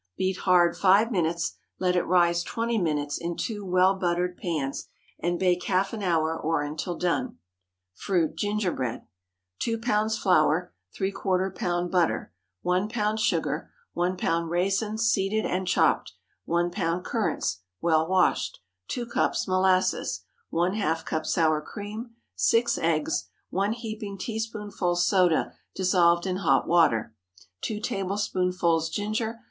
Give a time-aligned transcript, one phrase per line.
[0.17, 4.87] Beat hard five minutes, let it rise twenty minutes in two well buttered pans,
[5.19, 7.37] and bake half an hour or until done.
[7.93, 9.03] FRUIT GINGERBREAD.
[9.59, 10.17] 2 lbs.
[10.17, 10.73] flour.
[10.93, 11.91] ¾ lb.
[11.91, 12.33] butter.
[12.63, 13.19] 1 lb.
[13.19, 13.69] sugar.
[13.93, 14.49] 1 lb.
[14.49, 16.13] raisins, seeded and chopped.
[16.45, 17.03] 1 lb.
[17.03, 18.59] currants, well washed.
[18.87, 20.23] 2 cups molasses.
[20.51, 22.09] ½ cup sour cream.
[22.35, 23.29] 6 eggs.
[23.51, 27.13] 1 heaping teaspoonful soda dissolved in hot water.
[27.61, 29.39] 2 tablespoonfuls ginger.